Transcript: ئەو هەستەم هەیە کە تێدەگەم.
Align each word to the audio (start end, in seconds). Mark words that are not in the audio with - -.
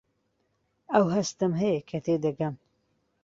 ئەو 0.93 1.05
هەستەم 1.15 1.51
هەیە 1.61 1.81
کە 1.89 1.97
تێدەگەم. 2.05 2.55